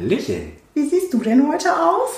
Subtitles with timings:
[0.00, 0.52] Hallöchen.
[0.72, 2.10] wie siehst du denn heute aus?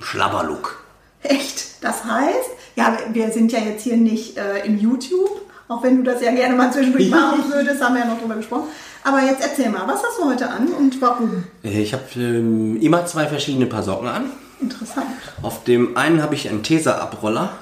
[0.00, 0.84] Schlabberlook.
[1.22, 1.82] Echt?
[1.82, 6.02] Das heißt, ja, wir sind ja jetzt hier nicht äh, im YouTube, auch wenn du
[6.02, 8.64] das ja gerne mal zwischendurch machen würdest, haben wir ja noch drüber gesprochen.
[9.04, 11.44] Aber jetzt erzähl mal, was hast du heute an und warum?
[11.62, 14.24] Ich habe ähm, immer zwei verschiedene Paar Socken an.
[14.60, 15.06] Interessant.
[15.40, 17.54] Auf dem einen habe ich einen Tesa-Abroller.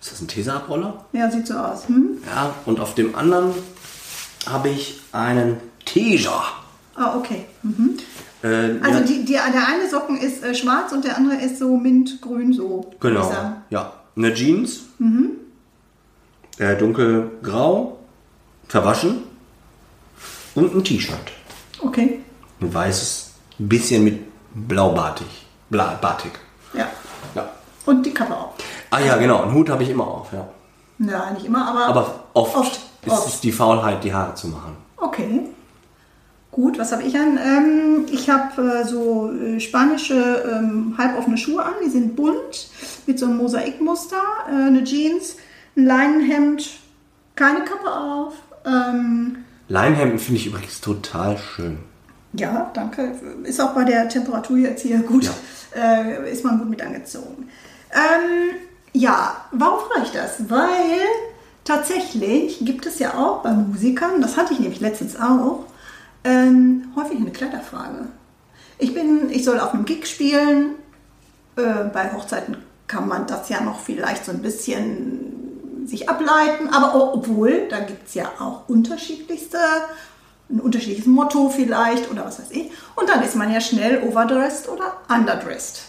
[0.00, 1.06] Ist das ein Tesa-Abroller?
[1.12, 1.88] Ja, sieht so aus.
[1.88, 2.18] Hm?
[2.26, 2.54] Ja.
[2.66, 3.54] Und auf dem anderen
[4.46, 5.56] habe ich einen
[5.86, 6.42] Teja.
[6.96, 7.46] Ah, okay.
[7.62, 7.96] Mhm.
[8.44, 11.58] Äh, Also ja, die, die, der eine Socken ist äh, schwarz und der andere ist
[11.58, 12.90] so mintgrün so.
[13.00, 13.32] Genau.
[13.70, 13.92] Ja.
[14.16, 14.80] Eine Jeans.
[16.58, 17.98] Äh, dunkelgrau.
[18.68, 19.22] Verwaschen.
[20.54, 21.32] Und ein T-Shirt.
[21.80, 22.20] Okay.
[22.60, 23.32] Ein weißes.
[23.58, 24.20] Ein bisschen mit
[24.54, 25.26] blaubartig.
[25.70, 25.98] Bla.
[26.74, 26.88] Ja.
[27.34, 27.48] Ja.
[27.86, 28.54] Und die Kappe auch.
[28.90, 29.42] Ah ja, genau.
[29.42, 30.46] Einen Hut habe ich immer auf, ja.
[30.98, 34.76] Ja, nicht immer, aber, Aber oft, Oft, ist es die Faulheit, die Haare zu machen.
[34.96, 35.40] Okay.
[36.54, 37.36] Gut, was habe ich an?
[37.36, 40.14] Ähm, ich habe äh, so äh, spanische
[40.48, 42.70] ähm, halboffene Schuhe an, die sind bunt
[43.08, 45.34] mit so einem Mosaikmuster, äh, eine Jeans,
[45.76, 46.70] ein Leinenhemd,
[47.34, 48.34] keine Kappe auf.
[48.64, 51.78] Ähm, Leinhemden finde ich übrigens total schön.
[52.34, 53.16] ja, danke.
[53.42, 55.28] Ist auch bei der Temperatur jetzt hier gut.
[55.74, 57.48] Äh, ist man gut mit angezogen.
[57.90, 58.54] Ähm,
[58.92, 60.48] ja, warum frage ich das?
[60.48, 61.00] Weil
[61.64, 65.64] tatsächlich gibt es ja auch bei Musikern, das hatte ich nämlich letztens auch,
[66.24, 68.08] ähm, häufig eine Kleiderfrage.
[68.78, 70.74] Ich bin, ich soll auf einem Gig spielen.
[71.56, 76.94] Äh, bei Hochzeiten kann man das ja noch vielleicht so ein bisschen sich ableiten, aber
[76.96, 79.58] o- obwohl, da gibt es ja auch unterschiedlichste,
[80.50, 82.70] ein unterschiedliches Motto vielleicht oder was weiß ich.
[82.96, 85.82] Und dann ist man ja schnell overdressed oder underdressed.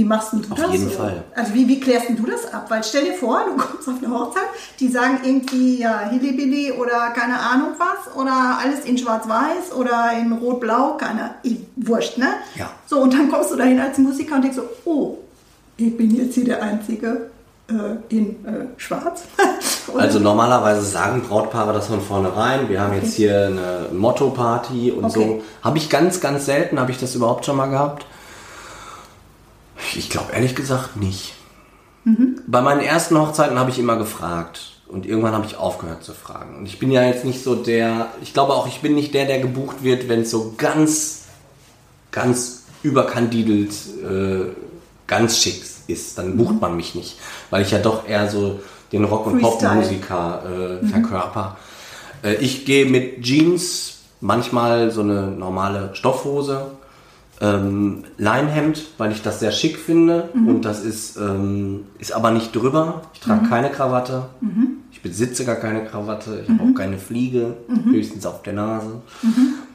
[0.00, 0.72] Wie machst du Auf das?
[0.72, 0.96] jeden so?
[0.96, 1.22] Fall.
[1.36, 2.64] Also wie, wie klärst du das ab?
[2.70, 4.44] Weil stell dir vor, du kommst auf eine Hochzeit,
[4.80, 10.32] die sagen irgendwie ja Hillybilly oder keine Ahnung was oder alles in schwarz-weiß oder in
[10.32, 11.34] rot-blau, keine,
[11.76, 12.28] wurscht, ne?
[12.54, 12.70] Ja.
[12.86, 15.18] So, und dann kommst du dahin als Musiker und denkst so, oh,
[15.76, 17.30] ich bin jetzt hier der Einzige
[17.68, 17.72] äh,
[18.08, 19.24] in äh, schwarz.
[19.96, 22.68] Also normalerweise sagen Brautpaare das von vornherein.
[22.68, 25.40] Wir haben jetzt hier eine Motto-Party und Okay.
[25.40, 25.42] so.
[25.64, 28.06] Habe ich ganz, ganz selten, habe ich das überhaupt schon mal gehabt?
[29.94, 31.34] Ich glaube ehrlich gesagt nicht.
[32.46, 34.60] Bei meinen ersten Hochzeiten habe ich immer gefragt.
[34.88, 36.58] Und irgendwann habe ich aufgehört zu fragen.
[36.58, 39.24] Und ich bin ja jetzt nicht so der, ich glaube auch, ich bin nicht der,
[39.24, 41.26] der gebucht wird, wenn es so ganz,
[42.10, 43.70] ganz überkandidelt,
[44.02, 44.46] äh,
[45.06, 46.18] ganz schick ist.
[46.18, 47.18] Dann bucht man mich nicht.
[47.50, 48.58] Weil ich ja doch eher so
[48.90, 49.40] den Rock- und.
[49.40, 51.56] Popmusiker äh, verkörper.
[52.24, 56.72] Äh, ich gehe mit Jeans, manchmal so eine normale Stoffhose,
[57.40, 60.28] ähm, Leinhemd, weil ich das sehr schick finde.
[60.34, 63.02] Und das ist, ähm, ist aber nicht drüber.
[63.14, 64.26] Ich trage keine Krawatte.
[64.92, 66.40] Ich besitze gar keine Krawatte.
[66.42, 69.00] Ich habe auch keine Fliege, höchstens auf der Nase.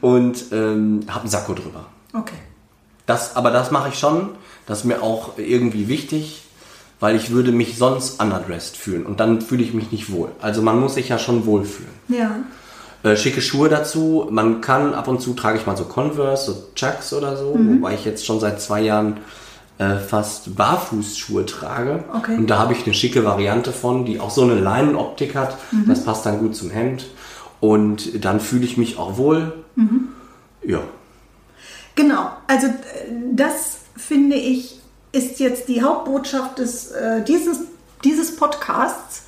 [0.00, 1.86] Und ähm, habe einen Sakko drüber.
[2.12, 2.36] okay.
[3.06, 4.30] Das, aber das mache ich schon.
[4.66, 6.42] Das ist mir auch irgendwie wichtig,
[6.98, 9.06] weil ich würde mich sonst underdressed fühlen.
[9.06, 10.30] Und dann fühle ich mich nicht wohl.
[10.40, 11.92] Also man muss sich ja schon wohlfühlen.
[12.08, 12.40] Ja.
[13.02, 14.26] Äh, schicke Schuhe dazu.
[14.30, 17.94] Man kann ab und zu trage ich mal so Converse, so Chucks oder so, wobei
[17.94, 19.18] ich jetzt schon seit zwei Jahren
[19.78, 22.04] äh, fast Barfußschuhe trage.
[22.12, 22.36] Okay.
[22.36, 25.56] Und da habe ich eine schicke Variante von, die auch so eine Leinenoptik hat.
[25.86, 27.06] Das passt dann gut zum Hemd.
[27.60, 29.52] Und dann fühle ich mich auch wohl.
[30.64, 30.80] Ja.
[31.94, 32.72] Genau, also äh,
[33.32, 34.80] das finde ich
[35.12, 37.60] ist jetzt die Hauptbotschaft des, äh, dieses,
[38.04, 39.22] dieses Podcasts.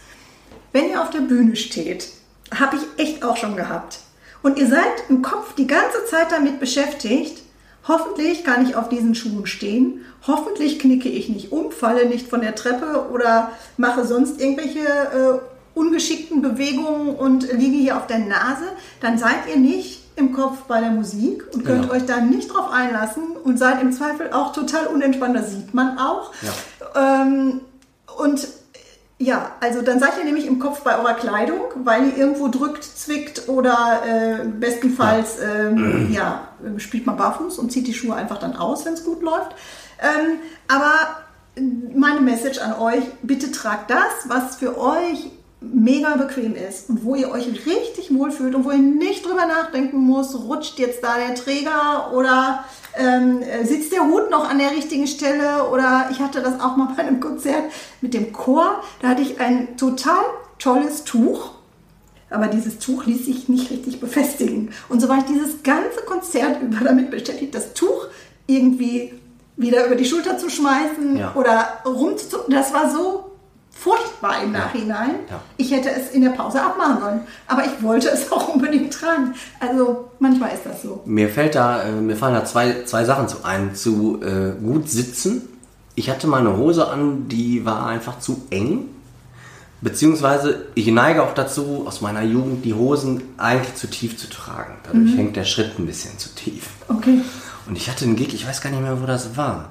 [0.73, 2.11] Wenn ihr auf der Bühne steht,
[2.57, 4.01] habe ich echt auch schon gehabt.
[4.43, 7.43] Und ihr seid im Kopf die ganze Zeit damit beschäftigt,
[7.87, 12.41] hoffentlich kann ich auf diesen Schuhen stehen, hoffentlich knicke ich nicht um, falle nicht von
[12.41, 15.39] der Treppe oder mache sonst irgendwelche äh,
[15.75, 18.65] ungeschickten Bewegungen und liege hier auf der Nase,
[19.01, 21.95] dann seid ihr nicht im Kopf bei der Musik und könnt Genau.
[21.95, 25.37] euch da nicht drauf einlassen und seid im Zweifel auch total unentspannt.
[25.37, 26.33] Das sieht man auch.
[26.97, 27.61] Ähm,
[28.19, 28.49] und
[29.21, 32.85] ja, also dann seid ihr nämlich im Kopf bei eurer Kleidung, weil ihr irgendwo drückt,
[32.85, 38.55] zwickt oder äh, bestenfalls ähm, ja, spielt man barfuß und zieht die Schuhe einfach dann
[38.55, 39.57] aus, wenn es gut läuft.
[40.01, 40.39] Ähm,
[40.69, 40.95] aber
[41.97, 45.31] meine Message an euch, bitte tragt das, was für euch
[45.61, 49.99] mega bequem ist und wo ihr euch richtig wohlfühlt und wo ihr nicht drüber nachdenken
[49.99, 52.65] muss, rutscht jetzt da der Träger oder
[52.97, 56.93] ähm, sitzt der Hut noch an der richtigen Stelle oder ich hatte das auch mal
[56.97, 57.65] bei einem Konzert
[58.01, 60.23] mit dem Chor, da hatte ich ein total
[60.61, 61.51] tolles Tuch,
[62.31, 64.71] aber dieses Tuch ließ sich nicht richtig befestigen.
[64.89, 68.07] Und so war ich dieses ganze Konzert über damit beschäftigt, das Tuch
[68.47, 69.15] irgendwie
[69.57, 71.35] wieder über die Schulter zu schmeißen Ja.
[71.35, 72.55] oder rumzuzucken.
[72.55, 73.28] Das war so
[73.79, 75.11] furchtbar im Nachhinein.
[75.31, 75.41] Ja.
[75.57, 77.21] Ich hätte es in der Pause abmachen sollen.
[77.47, 79.35] Aber ich wollte es auch unbedingt tragen.
[79.61, 81.03] Also manchmal ist das so.
[81.05, 83.75] Mir fällt da, äh, mir fallen da zwei, zwei Sachen zu ein.
[83.75, 85.43] Zu äh, gut sitzen.
[85.95, 88.87] Ich hatte mal eine Hose an, die war einfach zu eng.
[89.81, 94.75] Beziehungsweise ich neige auch dazu, aus meiner Jugend die Hosen eigentlich zu tief zu tragen.
[94.83, 96.71] Dadurch hängt der Schritt ein bisschen zu tief.
[96.89, 97.21] Okay.
[97.69, 99.71] Und ich hatte einen Gig, ich weiß gar nicht mehr, wo das war.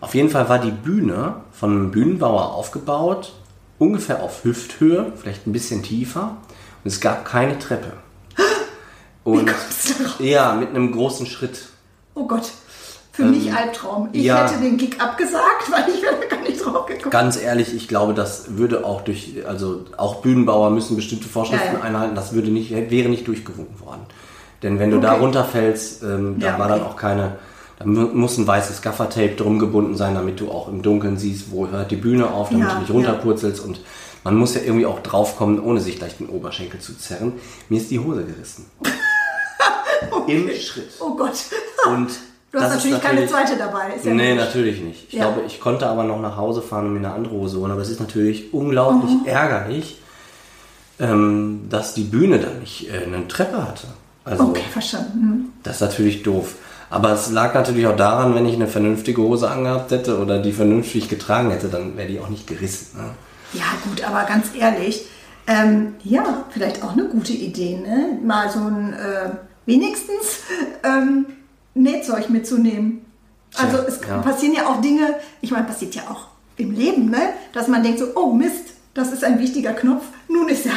[0.00, 3.32] Auf jeden Fall war die Bühne von einem Bühnenbauer aufgebaut,
[3.78, 6.36] ungefähr auf Hüfthöhe, vielleicht ein bisschen tiefer.
[6.84, 7.92] Und es gab keine Treppe.
[9.24, 9.50] Und
[10.20, 11.66] ja, mit einem großen Schritt.
[12.14, 12.50] Oh Gott.
[13.12, 14.10] Für mich Albtraum.
[14.12, 14.46] Ich Ähm, ja.
[14.46, 17.10] hätte den Gig abgesagt, weil ich wäre gar nicht drauf gekommen.
[17.10, 21.78] Ganz ehrlich, ich glaube, das würde auch durch, also auch Bühnenbauer müssen bestimmte Vorschriften Ja,
[21.78, 21.80] ja.
[21.84, 24.02] einhalten, das würde nicht, wäre nicht durchgewunken worden.
[24.62, 25.20] Denn wenn du da Okay.
[25.22, 26.90] runterfällst, ähm, da war dann okay.
[26.90, 27.32] auch keine,
[27.78, 31.50] da mu- muss ein weißes Gaffertape drum gebunden sein, damit du auch im Dunkeln siehst,
[31.50, 32.94] wo hört die Bühne auf, damit Ja, du nicht ja.
[32.94, 33.80] runterpurzelst und
[34.24, 37.34] man muss ja irgendwie auch draufkommen, ohne sich gleich den Oberschenkel zu zerren.
[37.68, 38.66] Mir ist die Hose gerissen.
[40.26, 40.88] Im Schritt.
[41.00, 41.34] Oh Gott.
[41.86, 42.08] Und
[42.52, 43.92] Du hast ist natürlich keine zweite dabei.
[43.96, 44.44] Ist ja nee, logisch.
[44.46, 45.04] natürlich nicht.
[45.08, 45.24] Ich Ja.
[45.30, 47.70] glaube, ich konnte aber noch nach Hause fahren und mir eine andere Hose holen.
[47.70, 49.28] Aber es ist natürlich unglaublich Oh.
[49.28, 50.00] ärgerlich,
[50.98, 53.88] ähm, dass die Bühne da nicht äh, eine Treppe hatte.
[54.24, 55.52] Also, Okay, verstanden.
[55.64, 56.54] das ist natürlich doof.
[56.88, 60.52] Aber es lag natürlich auch daran, wenn ich eine vernünftige Hose angehabt hätte oder die
[60.52, 62.98] vernünftig getragen hätte, dann wäre die auch nicht gerissen.
[62.98, 63.10] Ne?
[63.52, 65.06] Ja, gut, aber ganz ehrlich,
[65.46, 68.18] ähm, ja, vielleicht auch eine gute Idee, ne?
[68.24, 69.30] Mal so ein, äh,
[69.64, 70.40] wenigstens
[70.82, 71.26] ähm,
[71.74, 73.02] Nähzeug mitzunehmen.
[73.56, 74.18] Also es ja.
[74.18, 77.30] passieren ja auch Dinge, ich meine, passiert ja auch im Leben, ne?
[77.52, 80.72] Dass man denkt so, oh Mist, das ist ein wichtiger Knopf, nun ist er.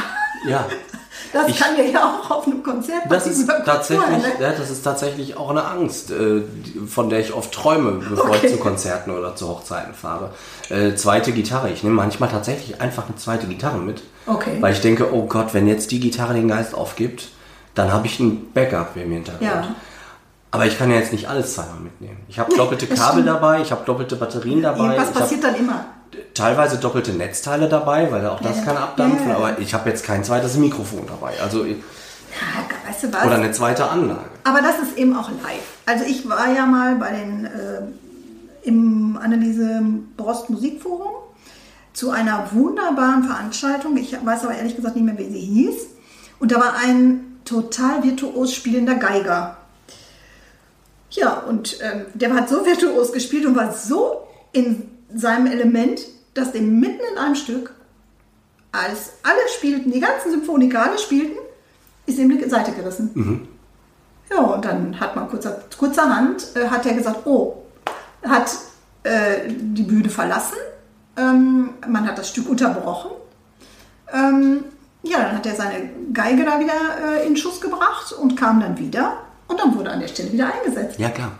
[0.47, 0.65] Ja,
[1.33, 4.55] Das Ich- kann ja ja auch auf einem Konzert das passieren, ist tatsächlich, vorher, ne?
[4.57, 6.41] das ist tatsächlich auch eine Angst, äh,
[6.87, 8.39] von der ich oft träume, bevor Okay.
[8.47, 10.31] ich zu Konzerten oder zu Hochzeiten fahre.
[10.69, 11.69] Äh, zweite Gitarre.
[11.71, 14.57] Ich nehme manchmal tatsächlich einfach eine zweite Gitarre mit, Okay.
[14.59, 17.27] weil ich denke, oh Gott, wenn jetzt die Gitarre den Geist aufgibt,
[17.75, 19.41] dann habe ich ein Backup im Hintergrund.
[19.51, 19.75] Ja.
[20.51, 22.17] Aber ich kann ja jetzt nicht alles zweimal mitnehmen.
[22.27, 25.85] Ich habe doppelte Kabel dabei, ich habe doppelte Batterien dabei, habe passiert dann immer.
[26.33, 28.63] Teilweise doppelte Netzteile dabei, weil auch das Ja.
[28.63, 29.35] kann abdampfen, Ja.
[29.37, 31.33] aber ich habe jetzt kein zweites Mikrofon dabei.
[31.41, 31.75] Also Ja,
[32.87, 33.25] weißt du was?
[33.25, 34.21] oder eine zweite Anlage.
[34.43, 35.61] Aber das ist eben auch live.
[35.85, 37.81] Also ich war ja mal bei den äh,
[38.63, 39.81] im Anneliese
[40.17, 41.11] Brost Musikforum
[41.93, 43.97] zu einer wunderbaren Veranstaltung.
[43.97, 45.75] Ich weiß aber ehrlich gesagt nicht mehr, wie sie hieß.
[46.39, 49.57] Und da war ein total virtuos spielender Geiger.
[51.11, 56.01] Ja, und ähm, der hat so virtuos gespielt und war so in seinem Element,
[56.33, 57.73] dass dem mitten in einem Stück,
[58.71, 61.37] als alle spielten, die ganzen Symphoniker alle spielten,
[62.05, 63.47] ist ihm die Seite gerissen.
[64.29, 67.63] Ja, und dann hat man kurzer, kurzerhand, äh, hat er gesagt, oh,
[68.23, 68.51] hat
[69.03, 70.57] äh, die Bühne verlassen,
[71.17, 73.11] ähm, man hat das Stück unterbrochen.
[74.13, 74.65] Ähm,
[75.01, 76.73] ja, dann hat er seine Geige da wieder
[77.21, 79.17] äh, in Schuss gebracht und kam dann wieder
[79.47, 80.99] und dann wurde an der Stelle wieder eingesetzt.
[80.99, 81.31] Ja, klar.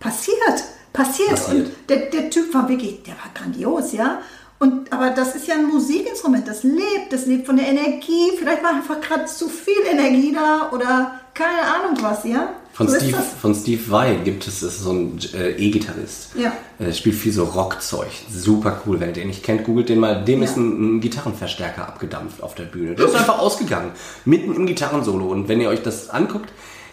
[0.00, 1.30] Passiert, passiert.
[1.30, 1.66] Passiert.
[1.66, 4.20] Und der, der Typ war wirklich, der war grandios, ja.
[4.58, 8.30] Und, aber das ist ja ein Musikinstrument, das lebt, das lebt von der Energie.
[8.38, 12.48] Vielleicht war einfach gerade zu viel Energie da oder keine Ahnung was, ja.
[12.72, 16.30] Von, So Steve, von Steve Vai gibt es, ist so ein äh, E-Gitarrist.
[16.36, 16.52] Ja.
[16.78, 18.08] Er spielt viel so Rockzeug.
[18.30, 18.98] Super cool.
[18.98, 20.24] Wenn ihr den nicht kennt, googelt den mal.
[20.24, 20.44] Dem Ja.
[20.48, 22.94] ist ein, ein Gitarrenverstärker abgedampft auf der Bühne.
[22.94, 23.90] Der ist einfach ausgegangen.
[24.24, 25.26] Mitten im Gitarrensolo.
[25.26, 26.50] Und wenn ihr euch das anguckt,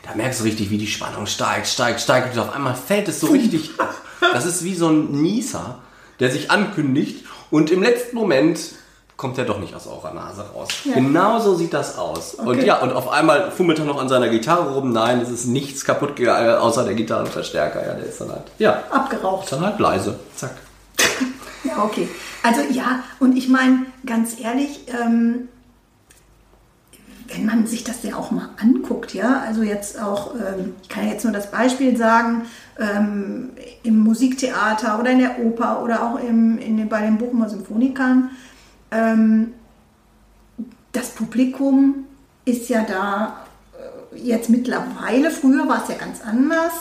[0.09, 2.33] da merkst du richtig, wie die Spannung steigt, steigt, steigt.
[2.35, 3.93] Und auf einmal fällt es so richtig ab.
[4.33, 5.79] Das ist wie so ein Nieser,
[6.19, 7.25] der sich ankündigt.
[7.51, 8.59] Und im letzten Moment
[9.17, 10.69] kommt er doch nicht aus eurer Nase raus.
[10.85, 10.93] Ja.
[10.95, 12.35] Genau so sieht das aus.
[12.35, 12.65] Und Okay.
[12.65, 14.91] ja, und auf einmal fummelt er noch an seiner Gitarre rum.
[14.93, 17.85] Nein, es ist nichts kaputt gegangen, außer der Gitarrenverstärker.
[17.85, 19.43] Ja, der ist dann halt, ja, Abgeraucht.
[19.45, 20.17] ist dann halt leise.
[20.35, 20.51] Zack.
[21.65, 22.07] Ja, okay.
[22.43, 25.49] Also ja, und ich meine, ganz ehrlich, ähm,
[27.31, 31.07] wenn man sich das ja auch mal anguckt, ja, also jetzt auch, ähm, ich kann
[31.07, 32.43] jetzt nur das Beispiel sagen,
[32.79, 33.49] ähm,
[33.83, 38.31] im Musiktheater oder in der Oper oder auch im, in den, bei den Bochumer Symphonikern,
[38.91, 39.53] ähm,
[40.91, 42.05] das Publikum
[42.45, 43.45] ist ja da
[44.13, 46.73] äh, jetzt mittlerweile, früher war es ja ganz anders,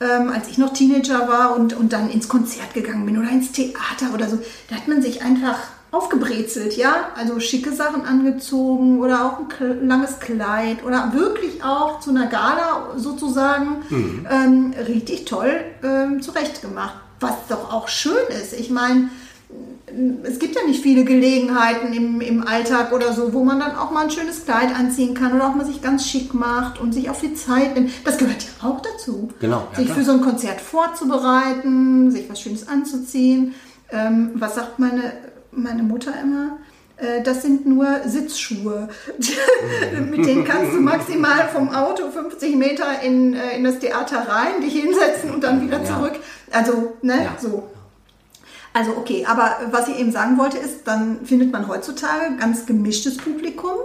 [0.00, 3.52] ähm, als ich noch Teenager war und, und dann ins Konzert gegangen bin oder ins
[3.52, 4.38] Theater oder so,
[4.68, 5.58] da hat man sich einfach
[5.90, 12.10] aufgebrezelt, ja, also schicke Sachen angezogen oder auch ein langes Kleid oder wirklich auch zu
[12.10, 14.26] einer Gala sozusagen mhm.
[14.30, 16.94] ähm, richtig toll ähm, zurechtgemacht.
[17.20, 18.52] Was doch auch schön ist.
[18.52, 19.08] Ich meine,
[20.24, 23.90] es gibt ja nicht viele Gelegenheiten im, im Alltag oder so, wo man dann auch
[23.90, 27.08] mal ein schönes Kleid anziehen kann oder auch mal sich ganz schick macht und sich
[27.08, 27.90] auch viel Zeit nimmt.
[28.04, 29.30] Das gehört ja auch dazu.
[29.40, 29.68] Genau.
[29.70, 29.98] Ja, sich klar.
[29.98, 33.54] für so ein Konzert vorzubereiten, sich was Schönes anzuziehen.
[33.90, 35.12] Ähm, was sagt meine,
[35.56, 36.58] meine Mutter immer?
[36.96, 38.88] Äh, das sind nur Sitzschuhe.
[40.10, 44.60] Mit denen kannst du maximal vom Auto 50 Meter in, äh, in das Theater rein,
[44.62, 46.14] dich hinsetzen und dann wieder zurück.
[46.50, 47.36] Also, ne, ja.
[47.40, 47.70] so.
[48.72, 53.16] Also okay, aber was ich eben sagen wollte ist, dann findet man heutzutage ganz gemischtes
[53.16, 53.76] Publikum,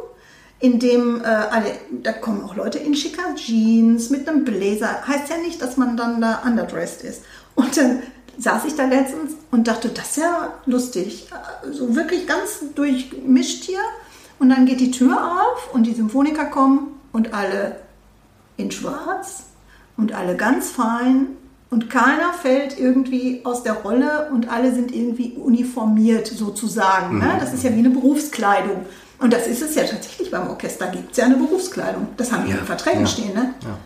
[0.60, 1.72] in dem äh, alle,
[2.04, 5.08] da kommen auch Leute in schicker Jeans mit einem Bläser.
[5.08, 7.24] Heißt ja nicht, dass man dann da underdressed ist.
[7.56, 8.04] Und dann
[8.38, 11.28] saß ich da letztens und dachte, das ist ja lustig.
[11.64, 13.80] So also wirklich ganz durchmischt hier.
[14.40, 17.76] Und dann geht die Tür auf und die Symphoniker kommen und alle
[18.58, 19.44] in schwarz
[19.98, 21.28] und alle ganz fein
[21.72, 27.20] und keiner fällt irgendwie aus der Rolle und alle sind irgendwie uniformiert sozusagen.
[27.20, 27.26] Ne?
[27.26, 27.40] Mhm.
[27.40, 28.86] Das ist ja wie eine Berufskleidung.
[29.20, 32.08] Und das ist es ja tatsächlich beim Orchester, gibt es ja eine Berufskleidung.
[32.18, 32.60] Das haben wir ja.
[32.60, 33.08] in Verträgen ja.
[33.08, 33.34] stehen.
[33.34, 33.54] Ne?
[33.64, 33.78] Ja.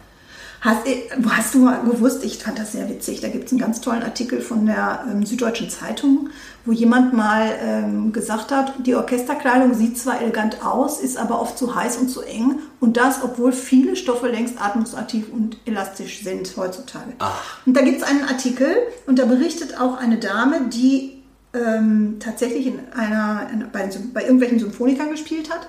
[0.62, 3.62] Hast, äh, hast, du mal gewusst, ich fand das sehr witzig, da gibt es einen
[3.62, 6.30] ganz tollen Artikel von der ähm, Süddeutschen Zeitung,
[6.66, 11.58] wo jemand mal ähm, gesagt hat, die Orchesterkleidung sieht zwar elegant aus, ist aber oft
[11.58, 16.52] zu heiß und zu eng und das, obwohl viele Stoffe längst atmungsaktiv und elastisch sind
[16.58, 17.14] heutzutage.
[17.20, 17.66] Ach.
[17.66, 22.68] Und da gibt es einen Artikel und da berichtet auch eine Dame, die ähm, tatsächlich
[22.68, 25.68] in einer, in, bei, bei irgendwelchen Symphonikern gespielt hat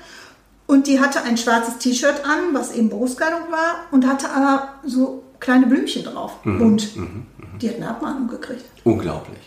[0.66, 5.22] und die hatte ein schwarzes T-Shirt an, was eben Berufskleidung war, und hatte aber so
[5.40, 6.32] kleine Blümchen drauf.
[6.44, 6.60] Mhm.
[6.60, 7.02] Und mhm.
[7.02, 7.58] Mhm.
[7.60, 8.64] die hat eine Abmahnung gekriegt.
[8.84, 9.38] Unglaublich.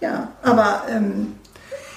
[0.00, 1.34] Ja, aber ähm,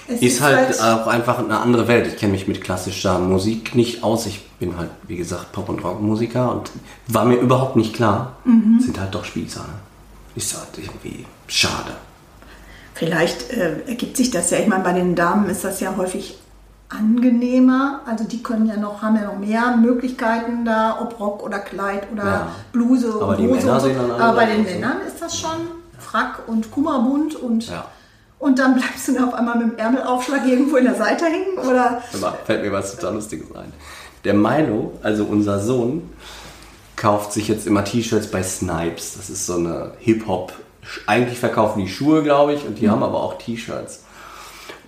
[0.08, 2.06] es ist, ist halt, halt, auch einfach eine andere Welt.
[2.06, 4.26] Ich kenne mich mit klassischer Musik nicht aus.
[4.26, 6.70] Ich bin halt, wie gesagt, Pop- und Rockmusiker und
[7.06, 8.36] war mir überhaupt nicht klar.
[8.44, 8.80] Mhm.
[8.80, 9.74] Sind halt doch Spielzahlen.
[10.34, 11.92] Ist halt irgendwie schade.
[12.94, 14.58] Vielleicht äh, ergibt sich das ja.
[14.58, 16.38] Ich meine, bei den Damen ist das ja häufig
[16.88, 18.00] angenehmer.
[18.06, 22.08] Also die können ja noch, haben ja noch mehr Möglichkeiten da, ob Rock oder Kleid
[22.12, 22.48] oder ja.
[22.72, 23.72] Bluse Aber und Hose.
[23.72, 24.14] Und so.
[24.14, 25.68] Aber bei den Männern ist das schon
[25.98, 27.84] Frack und Kummerbund und ja.
[28.38, 31.58] Und dann bleibst du dann auf einmal mit dem Ärmelaufschlag irgendwo in der Seite hängen?
[31.58, 32.00] Oder?
[32.44, 33.72] Fällt mir was total Lustiges ein.
[34.24, 36.10] Der Milo, also unser Sohn,
[36.96, 39.14] kauft sich jetzt immer T-Shirts bei Snipes.
[39.16, 40.52] Das ist so eine Hip-Hop.
[41.06, 42.92] Eigentlich verkaufen die Schuhe, glaube ich, und die mhm.
[42.92, 44.04] haben aber auch T-Shirts.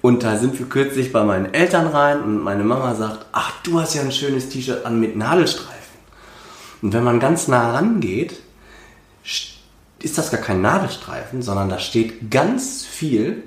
[0.02, 3.78] Und da sind wir kürzlich bei meinen Eltern rein und meine Mama sagt, ach, du
[3.80, 5.80] hast ja ein schönes T-Shirt an mit Nadelstreifen.
[6.80, 8.40] Und wenn man ganz nah rangeht,
[10.02, 13.42] ist das gar kein Nadelstreifen, sondern da steht ganz viel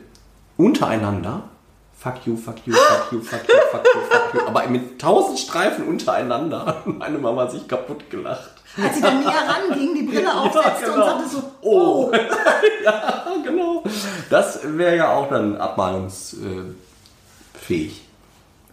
[0.57, 1.49] untereinander.
[1.97, 4.47] Fuck you, fuck you, fuck you, fuck you, fuck you, fuck you.
[4.47, 6.81] Aber mit tausend Streifen untereinander.
[6.85, 8.51] Meine Mama hat sich kaputt gelacht.
[8.81, 10.95] Als sie dann näher ranging, die Brille aufsetzte ja, genau.
[10.95, 12.11] und sagte so, oh.
[12.11, 12.13] oh.
[12.83, 13.83] ja, genau.
[14.29, 18.03] Das wäre ja auch dann abmahnungsfähig.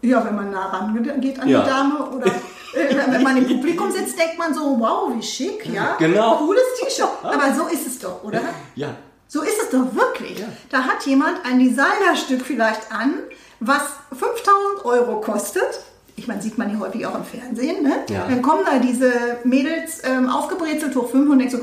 [0.02, 1.60] Ja, wenn man nah rangeht an ja.
[1.60, 2.26] die Dame oder
[2.74, 5.96] äh, wenn man im Publikum sitzt, denkt man so, wow, wie schick, ja.
[5.98, 6.38] Genau.
[6.38, 7.08] Cooles T-Shirt.
[7.22, 8.40] Aber so ist es doch, oder?
[8.74, 8.94] Ja.
[9.28, 10.38] So ist es doch wirklich.
[10.38, 10.46] Ja.
[10.70, 13.18] Da hat jemand ein Designerstück vielleicht an,
[13.60, 13.82] was
[14.18, 15.80] 5000 Euro kostet
[16.16, 17.96] ich meine, sieht man hier häufig auch im Fernsehen, ne?
[18.08, 18.26] Ja.
[18.28, 19.12] Dann kommen da diese
[19.44, 21.62] Mädels ähm, aufgebrezelt hoch 5 und denken so,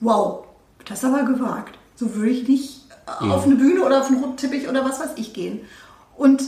[0.00, 0.44] wow,
[0.84, 1.78] das ist aber gewagt.
[1.96, 2.80] So würde ich nicht
[3.20, 3.32] mhm.
[3.32, 5.60] auf eine Bühne oder auf einen roten Teppich oder was weiß ich gehen.
[6.16, 6.42] Und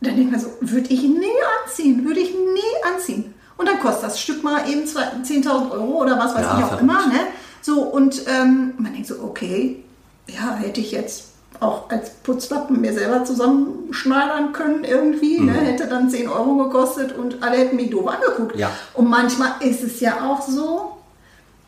[0.00, 1.26] dann denkt man so, würde ich nie
[1.62, 3.34] anziehen, würde ich nie anziehen.
[3.56, 6.80] Und dann kostet das Stück mal eben 10.000 Euro oder was weiß ja, ich auch
[6.80, 7.06] immer.
[7.08, 7.20] Ne?
[7.60, 9.84] So, und ähm, man denkt so, okay,
[10.26, 11.29] ja, hätte ich jetzt
[11.60, 15.38] auch als Putzlappen mir selber zusammenschneidern können irgendwie.
[15.38, 15.52] Ne?
[15.52, 15.58] Mhm.
[15.58, 15.64] Ne?
[15.64, 18.56] Hätte dann 10 Euro gekostet und alle hätten mich doof angeguckt.
[18.56, 18.70] Ja.
[18.94, 20.96] Und manchmal ist es ja auch so,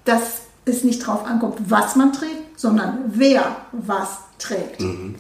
[0.05, 4.81] dass es nicht drauf ankommt, was man trägt, sondern wer was trägt.
[4.81, 5.17] Mhm.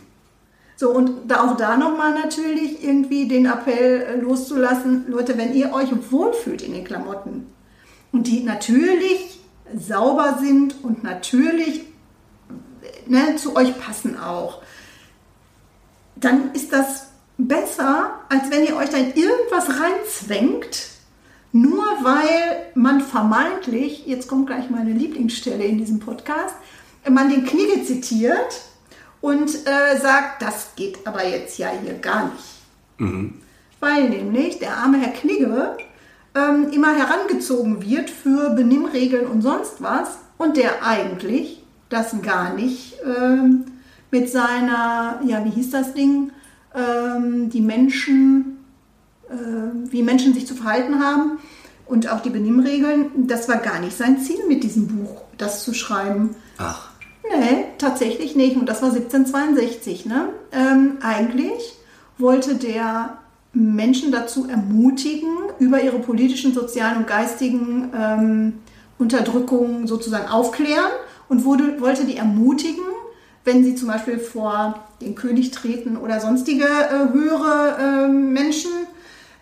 [0.76, 5.90] So, und da auch da nochmal natürlich irgendwie den Appell loszulassen, Leute, wenn ihr euch
[6.10, 7.46] wohlfühlt in den Klamotten
[8.10, 9.40] und die natürlich
[9.74, 11.84] sauber sind und natürlich
[13.06, 14.61] ne, zu euch passen auch,
[16.22, 20.88] dann ist das besser, als wenn ihr euch dann irgendwas reinzwängt,
[21.52, 26.54] nur weil man vermeintlich, jetzt kommt gleich meine Lieblingsstelle in diesem Podcast,
[27.08, 28.62] man den Knigge zitiert
[29.20, 32.44] und äh, sagt, das geht aber jetzt ja hier gar nicht.
[32.98, 33.34] Mhm.
[33.80, 35.76] Weil nämlich der arme Herr Knigge
[36.34, 42.94] ähm, immer herangezogen wird für Benimmregeln und sonst was und der eigentlich das gar nicht
[43.04, 43.64] ähm,
[44.12, 46.30] mit seiner, ja, wie hieß das Ding?
[46.74, 48.58] ähm, die Menschen,
[49.28, 51.38] äh, wie Menschen sich zu verhalten haben
[51.86, 53.26] und auch die Benimmregeln.
[53.26, 56.34] Das war gar nicht sein Ziel mit diesem Buch, das zu schreiben.
[56.58, 56.90] Ach.
[57.24, 58.56] Nee, tatsächlich nicht.
[58.56, 60.06] Und das war 1762.
[60.06, 60.28] Ne?
[60.50, 61.76] Ähm, eigentlich
[62.18, 63.18] wollte der
[63.52, 65.28] Menschen dazu ermutigen,
[65.58, 68.54] über ihre politischen, sozialen und geistigen ähm,
[68.98, 70.90] Unterdrückungen sozusagen aufklären
[71.28, 72.84] und wurde, wollte die ermutigen,
[73.44, 78.70] wenn sie zum Beispiel vor den König treten oder sonstige äh, höhere äh, Menschen,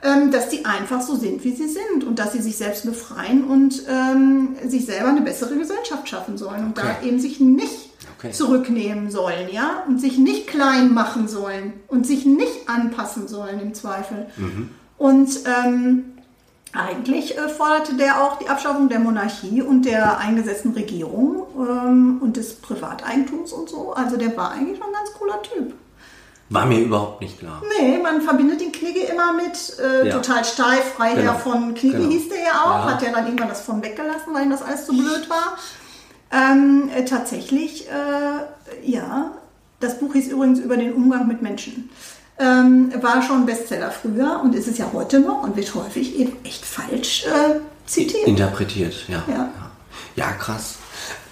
[0.02, 3.44] ähm, dass die einfach so sind, wie sie sind und dass sie sich selbst befreien
[3.44, 6.94] und ähm, sich selber eine bessere Gesellschaft schaffen sollen und Okay.
[7.02, 8.32] da eben sich nicht Okay.
[8.32, 13.72] zurücknehmen sollen, ja, und sich nicht klein machen sollen und sich nicht anpassen sollen im
[13.74, 14.26] Zweifel.
[14.98, 16.04] Und ähm,
[16.72, 22.36] eigentlich äh, forderte der auch die Abschaffung der Monarchie und der eingesetzten Regierung ähm, und
[22.36, 23.92] des Privateigentums und so.
[23.92, 25.74] Also der war eigentlich schon ein ganz cooler Typ.
[26.48, 27.62] War mir überhaupt nicht klar.
[27.78, 30.16] Nee, man verbindet den Knigge immer mit äh, Ja.
[30.16, 31.34] total steif, Freiherr Genau.
[31.38, 32.10] von Knigge Genau.
[32.10, 32.90] hieß der ja auch, Ja.
[32.94, 35.56] hat ja dann irgendwann das von weggelassen, weil ihm das alles zu blöd war.
[36.32, 39.32] Ähm, äh, tatsächlich, äh, ja,
[39.80, 41.90] das Buch hieß übrigens über den Umgang mit Menschen.
[42.40, 46.32] Ähm, war schon Bestseller früher und ist es ja heute noch und wird häufig eben
[46.44, 48.26] echt falsch äh, zitiert.
[48.26, 49.22] Interpretiert, ja.
[49.28, 49.50] Ja.
[50.16, 50.76] Ja, krass.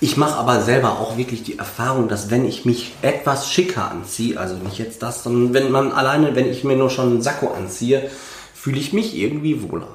[0.01, 4.39] Ich mache aber selber auch wirklich die Erfahrung, dass wenn ich mich etwas schicker anziehe,
[4.39, 7.49] also nicht jetzt das, sondern wenn man alleine, wenn ich mir nur schon einen Sakko
[7.53, 8.11] anziehe,
[8.55, 9.89] fühle ich mich irgendwie wohler.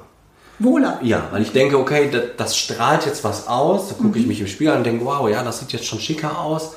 [0.58, 0.98] Wohler.
[1.02, 3.88] Ja, weil ich denke, okay, das, das strahlt jetzt was aus.
[3.88, 4.16] Da gucke Mhm.
[4.16, 6.72] ich mich im Spiegel an und denke, wow, ja, das sieht jetzt schon schicker aus.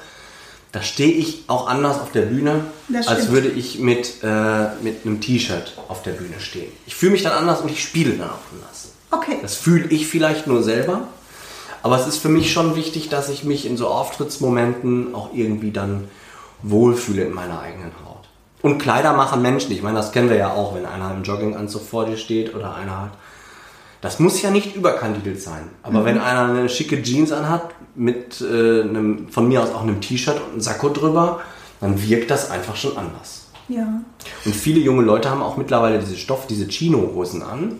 [0.77, 2.65] Da stehe ich auch anders auf der Bühne,
[3.07, 6.71] als würde ich mit, äh, mit einem T-Shirt auf der Bühne stehen.
[6.85, 8.91] Ich fühle mich dann anders und ich spiele dann auch anders.
[9.09, 9.39] Okay.
[9.41, 11.07] Das fühle ich vielleicht nur selber.
[11.81, 15.71] Aber es ist für mich schon wichtig, dass ich mich in so Auftrittsmomenten auch irgendwie
[15.71, 16.09] dann
[16.61, 18.29] wohlfühle in meiner eigenen Haut.
[18.61, 19.71] Und Kleider machen Menschen.
[19.71, 22.75] Ich meine, das kennen wir ja auch, wenn einer im Jogginganzug vor dir steht oder
[22.75, 23.11] einer hat.
[24.01, 25.69] Das muss ja nicht überkandidelt sein.
[25.81, 27.63] Aber wenn einer eine schicke Jeans anhat,
[27.97, 31.41] mit äh, einem, von mir aus auch einem T-Shirt und einem Sakko drüber,
[31.81, 33.47] dann wirkt das einfach schon anders.
[33.67, 34.01] Ja.
[34.45, 37.79] Und viele junge Leute haben auch mittlerweile diese Stoff, diese Chino-Hosen an.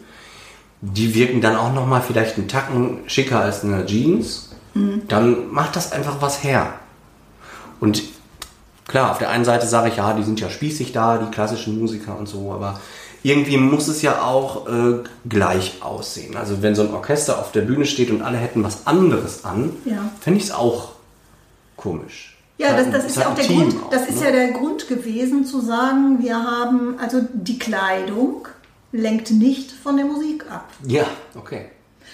[0.81, 4.49] Die wirken dann auch nochmal vielleicht einen Tacken schicker als eine Jeans.
[5.07, 6.73] Dann macht das einfach was her.
[7.79, 8.03] Und
[8.87, 11.79] klar, auf der einen Seite sage ich, ja, die sind ja spießig da, die klassischen
[11.79, 12.79] Musiker und so, aber
[13.27, 16.37] irgendwie muss es ja auch äh, gleich aussehen.
[16.37, 19.73] Also wenn so ein Orchester auf der Bühne steht und alle hätten was anderes an,
[19.85, 20.09] Ja.
[20.21, 20.93] fände ich es auch
[21.75, 22.37] komisch.
[22.57, 23.75] Ja, das, das ist ja auch der Grund.
[23.91, 28.47] das ist ja der Grund gewesen zu sagen, wir haben also die Kleidung
[28.91, 30.65] lenkt nicht von der Musik ab.
[30.87, 31.65] Ja, okay.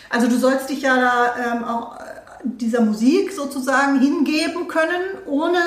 [0.10, 2.04] Also du sollst dich ja da ähm, auch äh,
[2.44, 5.60] dieser Musik sozusagen hingeben können, ohne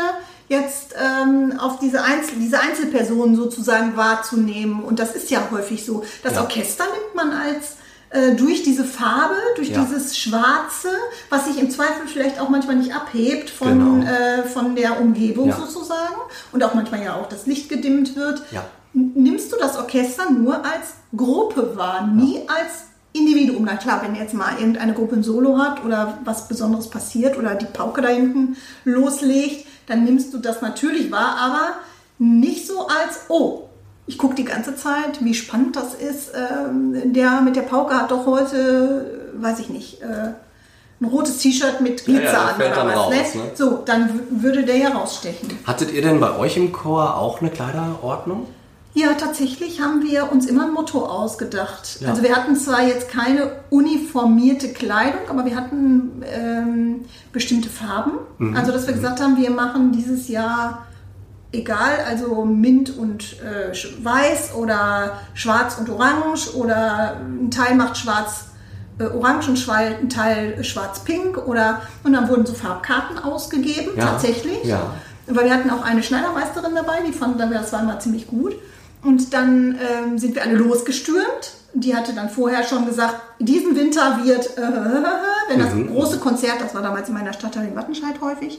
[0.48, 4.82] jetzt ähm, auf diese, Einzel diese Einzelpersonen sozusagen wahrzunehmen.
[4.84, 6.04] Und das ist ja häufig so.
[6.22, 6.42] Das Ja.
[6.42, 7.76] Orchester nimmt man als
[8.10, 9.80] äh, durch diese Farbe, durch Ja.
[9.84, 10.88] dieses Schwarze,
[11.28, 14.08] was sich im Zweifel vielleicht auch manchmal nicht abhebt von, Genau.
[14.08, 15.56] äh, von der Umgebung Ja.
[15.56, 16.14] sozusagen
[16.52, 18.42] und auch manchmal ja auch das Licht gedimmt wird,
[18.92, 23.64] nimmst du das Orchester nur als Gruppe wahr, nie als Individuum.
[23.64, 27.54] Na klar, wenn jetzt mal irgendeine Gruppe ein Solo hat oder was Besonderes passiert oder
[27.56, 31.68] die Pauke da hinten loslegt, dann nimmst du das natürlich wahr, aber
[32.18, 33.64] nicht so als, oh,
[34.06, 36.30] ich gucke die ganze Zeit, wie spannend das ist.
[36.34, 40.32] Ähm, der mit der Pauke hat doch heute, äh, weiß ich nicht, äh,
[40.98, 42.96] ein rotes T-Shirt mit Glitzer Ja, ja, an oder was.
[42.96, 43.42] raus, ne?
[43.42, 43.50] ne?
[43.54, 45.58] So, dann würde der ja rausstechen.
[45.66, 48.46] Hattet ihr denn bei euch im Chor auch eine Kleiderordnung?
[48.98, 51.98] Ja, tatsächlich haben wir uns immer ein Motto ausgedacht.
[52.00, 52.08] Ja.
[52.08, 58.12] Also wir hatten zwar jetzt keine uniformierte Kleidung, aber wir hatten ähm, bestimmte Farben.
[58.38, 58.56] Mhm.
[58.56, 60.86] Also dass wir gesagt haben, wir machen dieses Jahr
[61.52, 63.70] egal, also Mint und äh,
[64.02, 68.46] Weiß oder Schwarz und Orange oder ein Teil macht Schwarz
[68.98, 74.06] äh, Orange und Schwal- ein Teil Schwarz-Pink oder und dann wurden so Farbkarten ausgegeben, Ja.
[74.06, 74.64] tatsächlich.
[74.64, 74.94] Ja.
[75.26, 78.54] Weil wir hatten auch eine Schneidermeisterin dabei, die fand dann, das war immer ziemlich gut.
[79.02, 81.54] Und dann ähm, sind wir alle losgestürmt.
[81.74, 84.62] Die hatte dann vorher schon gesagt, diesen Winter wird, äh,
[85.48, 88.58] wenn das große Konzert, das war damals in meiner Stadtteil in Wattenscheid häufig,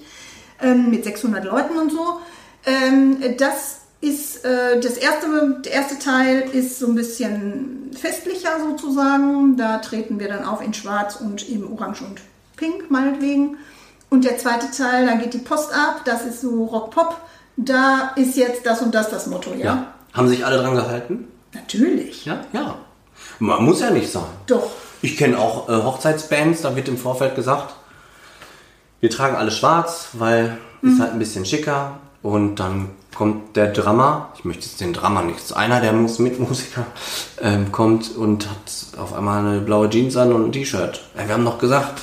[0.62, 2.19] ähm, mit 600 Leuten und so.
[2.65, 9.58] Ähm, das ist äh, das erste, der erste Teil ist so ein bisschen festlicher sozusagen.
[9.58, 12.21] Da treten wir dann auf in Schwarz und eben Orange und
[12.56, 13.58] Pink meinetwegen.
[14.10, 16.02] Und der zweite Teil, da geht die Post ab.
[16.06, 17.19] Das ist so Rock-Pop.
[17.58, 19.65] Da ist jetzt das und das das Motto, ja?
[19.65, 19.93] Ja.
[20.17, 21.27] Haben sich alle dran gehalten?
[21.53, 22.25] Natürlich.
[22.25, 22.41] Ja.
[22.53, 22.75] Ja.
[23.39, 24.23] Man muss ja nicht sein.
[24.47, 24.67] Doch.
[25.01, 27.73] Ich kenne auch äh, Hochzeitsbands, da wird im Vorfeld gesagt,
[28.99, 30.91] wir tragen alle schwarz, weil Mhm.
[30.93, 31.97] ist halt ein bisschen schicker.
[32.23, 36.86] Und dann kommt der Drummer, ich möchte jetzt den Drummer nicht, einer der Mus- Mitmusiker,
[37.41, 41.01] ähm, kommt und hat auf einmal eine blaue Jeans an und ein T-Shirt.
[41.17, 42.01] Ja, wir haben noch gesagt,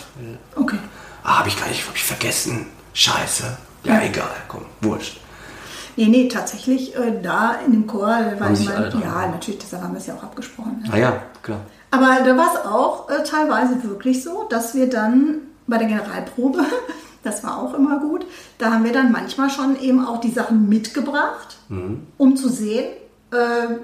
[0.57, 0.79] Okay.
[1.25, 2.67] ah, habe ich gar nicht, hab ich vergessen.
[2.95, 3.57] Scheiße.
[3.85, 5.21] Ja, egal, komm, wurscht.
[5.97, 9.83] Nee, nee, tatsächlich äh, da in dem Chor, weil Haben ich mein, ja, natürlich, deshalb
[9.83, 10.83] haben wir es ja auch abgesprochen.
[10.85, 10.91] Ne?
[10.93, 11.61] Ah ja, klar.
[11.91, 16.61] Aber da war es auch äh, teilweise wirklich so, dass wir dann bei der Generalprobe,
[17.23, 18.27] das war auch immer gut,
[18.59, 22.03] da haben wir dann manchmal schon eben auch die Sachen mitgebracht, Mhm.
[22.19, 22.85] um zu sehen,
[23.31, 23.37] äh,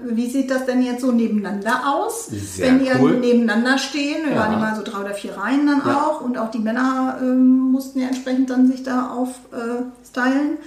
[0.05, 3.19] wie sieht das denn jetzt so nebeneinander aus, Sehr wenn die cool.
[3.19, 4.25] nebeneinander stehen.
[4.27, 4.41] Wir Ja.
[4.41, 6.03] waren immer so drei oder vier Reihen dann Ja.
[6.03, 10.53] auch und auch die Männer ähm, mussten ja entsprechend dann sich da aufstylen.
[10.55, 10.59] Äh.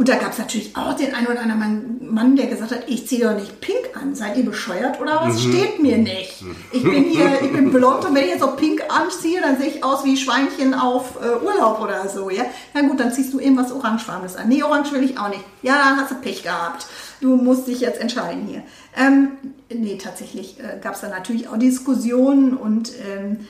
[0.00, 3.06] Und da gab es natürlich auch den einen oder anderen Mann, der gesagt hat, ich
[3.06, 4.14] ziehe doch nicht pink an.
[4.14, 5.34] Seid ihr bescheuert oder was?
[5.44, 5.52] Mhm.
[5.52, 6.42] Steht mir nicht.
[6.72, 9.66] Ich bin hier, ich bin blond und wenn ich jetzt auch pink anziehe, dann sehe
[9.66, 12.30] ich aus wie Schweinchen auf äh, Urlaub oder so.
[12.30, 12.44] Ja?
[12.72, 14.48] Na gut, dann ziehst du irgendwas Orangefarbenes an.
[14.48, 15.44] Nee, orange will ich auch nicht.
[15.60, 16.86] Ja, dann hast du Pech gehabt.
[17.20, 18.62] Du musst dich jetzt entscheiden hier.
[18.96, 19.32] Ähm,
[19.68, 23.46] nee, tatsächlich äh, gab es da natürlich auch Diskussionen und ähm,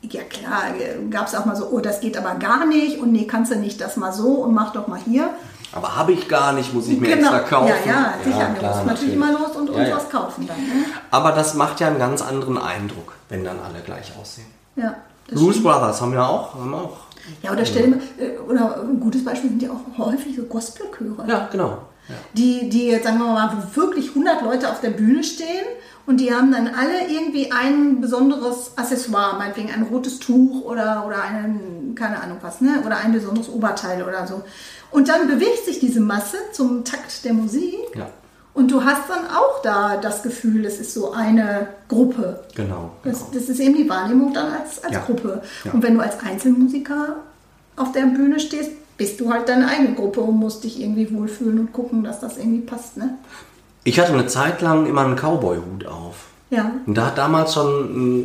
[0.00, 0.62] ja klar,
[1.10, 3.56] gab es auch mal so, oh, das geht aber gar nicht und nee, kannst du
[3.56, 5.28] nicht das mal so und mach doch mal hier.
[5.72, 7.72] Aber habe ich gar nicht, muss ich mir extra kaufen.
[7.84, 7.96] Genau.
[7.96, 8.48] Ja, ja, sicher.
[8.52, 9.96] wir klar, mussten natürlich immer los und uns Ja, ja.
[9.96, 10.56] was kaufen dann.
[10.56, 10.84] Ne?
[11.10, 14.48] Aber das macht ja einen ganz anderen Eindruck, wenn dann alle gleich aussehen.
[14.76, 14.96] Ja,
[15.28, 15.62] Blues.
[15.62, 16.54] Brothers haben ja auch.
[16.54, 16.96] Haben auch.
[17.42, 20.42] ja, oder stell dir mal, äh, oder ein gutes Beispiel sind ja auch häufig so
[20.42, 21.24] Gospelchöre.
[21.26, 21.78] Ja, genau.
[22.08, 22.14] Ja.
[22.32, 25.66] Die, die jetzt sagen wir mal, wo wirklich 100 Leute auf der Bühne stehen
[26.06, 31.22] und die haben dann alle irgendwie ein besonderes Accessoire, meinetwegen ein rotes Tuch oder, oder
[31.22, 32.82] einen, keine Ahnung was, ne?
[32.84, 34.42] oder ein besonderes Oberteil oder so.
[34.90, 38.08] Und dann bewegt sich diese Masse zum Takt der Musik Ja.
[38.54, 42.40] und du hast dann auch da das Gefühl, es ist so eine Gruppe.
[42.56, 42.90] Genau.
[43.04, 43.30] Das, genau.
[43.34, 45.00] das ist eben die Wahrnehmung dann als, als Ja.
[45.00, 45.42] Gruppe.
[45.64, 45.72] Ja.
[45.72, 47.16] Und wenn du als Einzelmusiker
[47.76, 51.58] auf der Bühne stehst, bist du halt deine eigene Gruppe und musst dich irgendwie wohlfühlen
[51.58, 52.96] und gucken, dass das irgendwie passt.
[52.98, 53.14] Ne?
[53.84, 56.16] Ich hatte eine Zeit lang immer einen Cowboy-Hut auf.
[56.50, 56.72] Ja.
[56.84, 57.68] Und da hat damals schon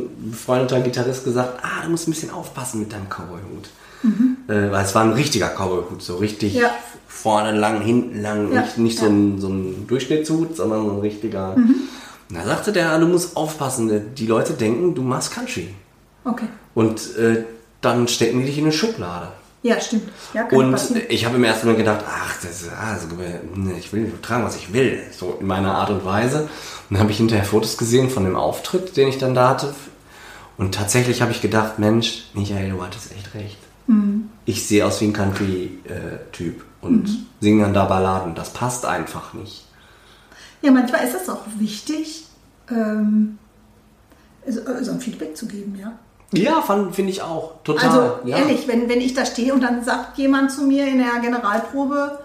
[0.02, 3.70] ein befreundeter Gitarrist gesagt, ah, du musst ein bisschen aufpassen mit deinem Cowboy-Hut.
[4.48, 6.60] Äh, weil es war ein richtiger Cowboy-Hut, so richtig Mhm.
[6.60, 6.70] Ja.
[7.08, 9.10] vorne lang, hinten lang, Ja, nicht, nicht so, ja.
[9.10, 9.36] Mhm.
[9.36, 11.54] ein, so ein Durchschnittshut, sondern so ein richtiger.
[11.54, 15.68] Und da sagte der, du musst aufpassen, die Leute denken, du machst Country.
[16.24, 16.46] Okay.
[16.74, 17.44] Und äh,
[17.80, 19.28] dann stecken die dich in eine Schublade.
[19.62, 20.08] Ja, stimmt.
[20.32, 21.02] Ja, Und passieren.
[21.08, 23.08] ich habe im ersten Moment gedacht, ach, das ist, ah, so,
[23.60, 26.42] ne, ich will tragen, was ich will, so in meiner Art und Weise.
[26.42, 26.48] Und
[26.90, 29.74] dann habe ich hinterher Fotos gesehen von dem Auftritt, den ich dann da hatte.
[30.56, 33.56] Und tatsächlich habe ich gedacht, Mensch, Michael, du hattest echt recht.
[34.46, 37.26] Ich sehe aus wie ein Country-Typ und Mhm.
[37.40, 38.34] singe dann da Balladen.
[38.34, 39.64] Das passt einfach nicht.
[40.62, 42.26] Ja, manchmal ist es auch wichtig,
[42.70, 43.38] ähm,
[44.48, 45.92] so, so ein Feedback zu geben, ja.
[46.32, 46.60] Ja,
[46.92, 47.54] finde ich auch.
[47.62, 47.88] Total.
[47.88, 48.38] Also ja.
[48.38, 52.18] ehrlich, wenn, wenn ich da stehe und dann sagt jemand zu mir in der Generalprobe,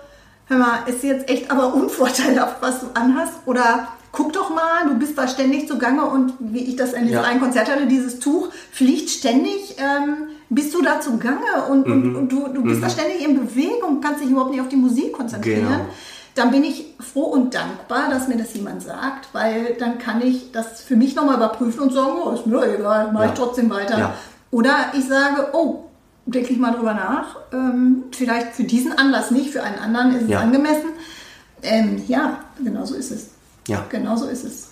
[0.47, 3.33] hör mal, ist jetzt echt aber unvorteilhaft, was du anhast.
[3.45, 7.19] Oder guck doch mal, du bist da ständig zugange und wie ich das in diesem
[7.19, 7.23] Ja.
[7.23, 11.93] einen Konzert hatte, dieses Tuch fliegt ständig, ähm, bist du da zugange und, Mhm.
[11.93, 14.75] und, und du, du bist da ständig in Bewegung, kannst dich überhaupt nicht auf die
[14.75, 15.65] Musik konzentrieren.
[15.67, 15.85] Genau.
[16.35, 20.51] Dann bin ich froh und dankbar, dass mir das jemand sagt, weil dann kann ich
[20.51, 23.29] das für mich nochmal überprüfen und sagen, oh, ist mir egal, mache Ja.
[23.31, 23.97] ich trotzdem weiter.
[23.97, 24.13] Ja.
[24.51, 25.85] Oder ich sage, oh,
[26.25, 27.35] denke ich mal drüber nach.
[27.53, 30.39] Ähm, vielleicht für diesen Anlass nicht, für einen anderen ist es Ja.
[30.41, 30.89] angemessen.
[31.63, 33.27] Ähm, ja, genau so ist es.
[33.67, 33.85] Ja.
[33.89, 34.69] Genau so ist es.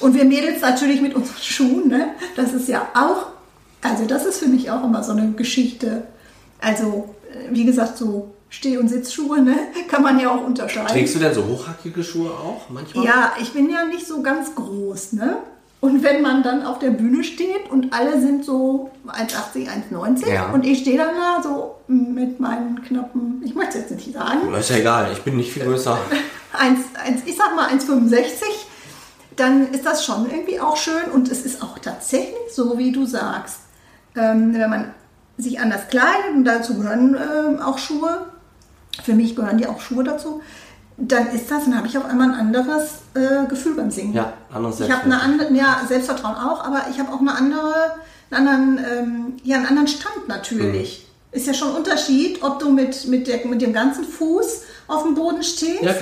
[0.00, 2.08] Und wir Mädels natürlich mit unseren Schuhen, ne?
[2.36, 3.26] das ist ja auch,
[3.90, 6.04] also das ist für mich auch immer so eine Geschichte.
[6.60, 9.56] Also, äh, wie gesagt, so Steh- und Sitzschuhe, ne?
[9.88, 10.88] kann man ja auch unterscheiden.
[10.88, 13.04] Trägst du denn so hochhackige Schuhe auch manchmal?
[13.04, 15.38] Ja, ich bin ja nicht so ganz groß, ne?
[15.80, 20.50] Und wenn man dann auf der Bühne steht und alle sind so 1,80, 1,90 Ja.
[20.52, 24.52] und ich stehe dann da so mit meinen knappen, ich möchte es jetzt nicht sagen,
[24.54, 25.98] Ist ja egal, ich bin nicht viel größer.
[26.58, 28.24] 1, 1, ich sag mal 1,65,
[29.36, 33.04] dann ist das schon irgendwie auch schön und es ist auch tatsächlich so, wie du
[33.04, 33.58] sagst.
[34.16, 34.94] Ähm, wenn man
[35.38, 38.26] sich anders kleidet und dazu gehören ähm, auch Schuhe,
[39.02, 40.40] für mich gehören die auch Schuhe dazu,
[40.96, 44.14] dann ist das, dann habe ich auf einmal ein anderes äh, Gefühl beim Singen.
[44.14, 47.74] Ja, anderes Ich habe eine andere, ja, Selbstvertrauen auch, aber ich habe auch eine andere,
[48.30, 51.06] einen anderen, ähm, ja, einen anderen Stand natürlich.
[51.32, 51.36] Mhm.
[51.38, 55.02] Ist ja schon ein Unterschied, ob du mit, mit, der, mit dem ganzen Fuß auf
[55.02, 55.92] dem Boden stehst Ja,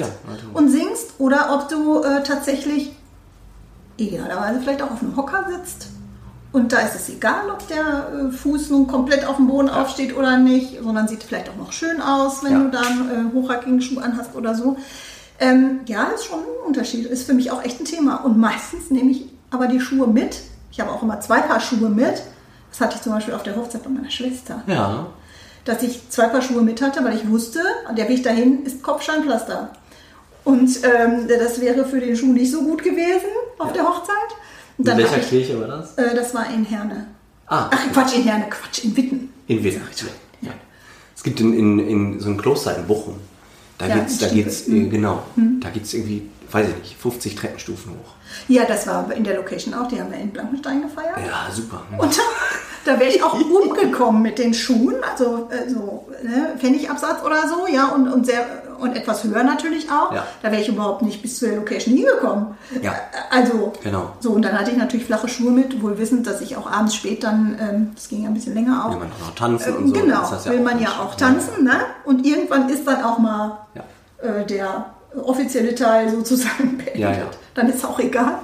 [0.53, 2.95] und singst oder ob du äh, tatsächlich
[3.97, 5.89] idealerweise vielleicht auch auf einem Hocker sitzt.
[6.55, 7.81] Und da ist es egal, ob der
[8.29, 11.73] äh, Fuß nun komplett auf dem Boden aufsteht oder nicht, sondern sieht vielleicht auch noch
[11.73, 12.59] schön aus, wenn Ja.
[12.61, 14.77] du dann äh, hochhackigen Schuh anhast oder so.
[15.41, 17.07] Ähm, ja, ist schon ein Unterschied.
[17.07, 18.25] Ist für mich auch echt ein Thema.
[18.25, 20.43] Und meistens nehme ich aber die Schuhe mit.
[20.71, 22.23] Ich habe auch immer zwei Paar Schuhe mit.
[22.71, 24.63] Das hatte ich zum Beispiel auf der Hochzeit bei meiner Schwester.
[24.69, 25.07] Ja.
[25.65, 27.59] dass ich zwei Paar Schuhe mit hatte, weil ich wusste,
[27.97, 29.71] der Weg dahin ist Kopfsteinpflaster.
[30.45, 33.27] Und ähm, das wäre für den Schuh nicht so gut gewesen
[33.59, 34.15] auf der Hochzeit.
[34.79, 35.95] Und In welcher ich- Kirche war das?
[35.97, 37.07] Äh, das war in Herne.
[37.47, 39.33] Ah, Ach, Quatsch, in Herne, Quatsch, in Witten.
[39.47, 39.81] in Wien.
[40.41, 40.51] Ja.
[41.17, 43.17] Es gibt in, in, in so ein Kloster in Bochum.
[43.79, 45.23] Da Ja, geht's, da geht's, äh, genau,
[45.61, 48.15] da geht's irgendwie, weiß ich nicht, 50 Treppenstufen hoch.
[48.49, 51.17] Ja, das war in der Location auch, die haben wir in Blankenstein gefeiert.
[51.27, 51.83] Ja, super.
[51.99, 52.23] Und da,
[52.93, 57.67] da wäre ich auch umgekommen mit den Schuhen, also äh, so ne, Pfennigabsatz oder so,
[57.67, 60.13] ja, und, und, sehr, und etwas höher natürlich auch.
[60.13, 60.27] Ja.
[60.43, 62.47] Da wäre ich überhaupt nicht bis zur Location hingekommen.
[62.83, 62.93] Ja.
[62.93, 62.95] Äh,
[63.31, 64.13] Also, Genau.
[64.21, 66.95] so, und dann hatte ich natürlich flache Schuhe mit, wohl wissend, dass ich auch abends
[66.95, 68.91] spät dann, ähm, das ging ja ein bisschen länger auch.
[68.91, 70.01] Will man auch noch tanzen Ähm, und so.
[70.01, 71.73] Genau, das will man ja auch tanzen, ne?
[72.05, 73.83] Und irgendwann ist dann auch mal Ja.
[74.29, 74.87] äh, der
[75.23, 76.97] offizielle Teil sozusagen beendet.
[76.97, 77.25] Ja, ja.
[77.55, 78.39] Dann ist auch egal.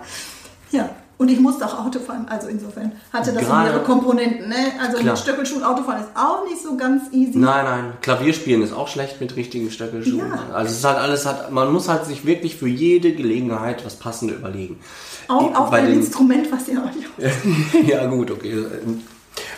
[0.70, 0.88] Ja.
[1.20, 4.48] Und ich musste auch Auto fahren, also insofern hatte das Gerade- mehrere Komponenten.
[4.48, 4.56] Ne?
[4.82, 5.12] Also Klar.
[5.12, 7.36] mit Stöckelschuhen Auto fahren ist auch nicht so ganz easy.
[7.36, 10.16] Nein, nein, Klavierspielen ist auch schlecht mit richtigen Stöckelschuhen.
[10.20, 10.54] Ja.
[10.54, 13.96] Also es ist halt alles, hat, man muss halt sich wirklich für jede Gelegenheit was
[13.96, 14.80] Passende überlegen.
[15.28, 16.88] Auch, auch bei dem Instrument, was ihr auch
[17.86, 18.64] ja gut, okay.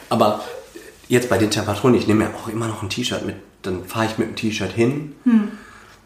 [0.08, 0.40] Aber
[1.06, 4.06] jetzt bei den Temperaturen, ich nehme ja auch immer noch ein T-Shirt mit, dann fahre
[4.06, 5.14] ich mit dem T-Shirt hin.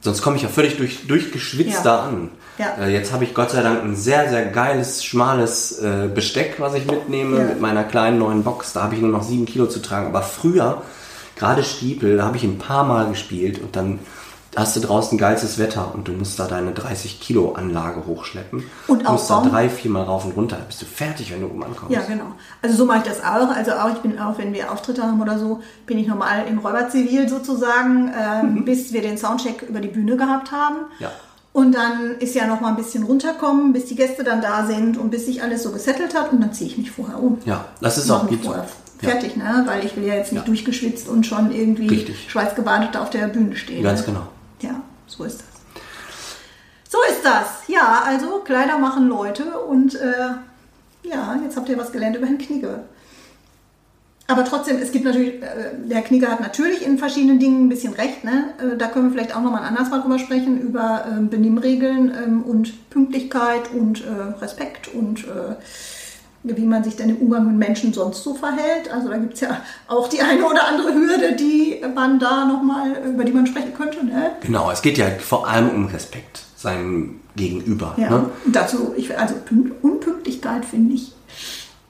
[0.07, 1.83] Sonst komme ich ja völlig durch, durchgeschwitzt Ja.
[1.83, 2.31] da an.
[2.59, 2.77] Ja.
[2.81, 6.75] Äh, jetzt habe ich Gott sei Dank ein sehr, sehr geiles, schmales äh, Besteck, was
[6.75, 7.45] ich mitnehme Ja.
[7.45, 8.73] mit meiner kleinen neuen Box.
[8.73, 10.07] Da habe ich nur noch sieben Kilo zu tragen.
[10.07, 10.83] Aber früher,
[11.35, 13.99] gerade Stiepel, da habe ich ein paar Mal gespielt und dann
[14.57, 18.65] hast du draußen geilstes Wetter und du musst da deine 30 Kilo Anlage hochschleppen.
[18.89, 20.57] Und du musst da drei, viermal rauf und runter.
[20.67, 21.95] Bist du fertig, wenn du oben ankommst.
[21.95, 22.25] Ja, genau.
[22.63, 23.55] Also so mache ich das auch.
[23.55, 26.59] Also auch, ich bin auch, wenn wir Auftritte haben oder so, bin ich normal im
[26.59, 30.77] Räuberzivil sozusagen, ähm, bis wir den Soundcheck über die Bühne gehabt haben.
[30.99, 31.11] Ja.
[31.53, 34.99] Und dann ist ja noch mal ein bisschen runterkommen, bis die Gäste dann da sind
[34.99, 37.39] und bis sich alles so gesettelt hat und dann ziehe ich mich vorher um.
[37.47, 38.49] Ja, das ist auch geht so.
[38.51, 38.67] vorher
[39.01, 39.09] Ja.
[39.09, 39.63] fertig, ne?
[39.67, 40.47] Weil ich will ja jetzt nicht Ja.
[40.47, 42.31] durchgeschwitzt und schon irgendwie Richtig.
[42.31, 43.83] schweißgebadet auf der Bühne stehen.
[43.83, 44.27] Ganz genau.
[44.61, 45.83] Ja, so ist das.
[46.89, 47.69] So ist das.
[47.69, 50.31] Ja, also Kleider machen Leute und äh,
[51.03, 52.85] ja, jetzt habt ihr was gelernt über Herrn Knigge.
[54.29, 57.93] Aber trotzdem, es gibt natürlich, äh, der Knigge hat natürlich in verschiedenen Dingen ein bisschen
[57.93, 58.25] recht.
[58.25, 58.55] Ne?
[58.59, 62.43] Äh, da können wir vielleicht auch nochmal anders mal drüber sprechen, über ähm, Benimmregeln ähm,
[62.43, 65.55] und Pünktlichkeit und äh, Respekt und äh,
[66.55, 68.93] wie man sich denn im Umgang mit Menschen sonst so verhält.
[68.93, 72.93] Also da gibt es ja auch die eine oder andere Hürde, die man da nochmal,
[73.07, 74.05] über die man sprechen könnte.
[74.05, 74.33] Ne?
[74.43, 77.95] Genau, es geht ja vor allem um Respekt seinem Gegenüber.
[77.97, 78.11] Ja.
[78.11, 78.31] Ne?
[78.47, 81.13] Dazu, ich, also Pünkt- Unpünktlichkeit finde ich,